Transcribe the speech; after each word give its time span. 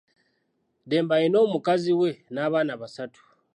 Dembe 0.89 1.13
alina 1.17 1.39
mukazi 1.53 1.91
we 1.99 2.09
n'abaana 2.33 2.73
basatu. 2.81 3.21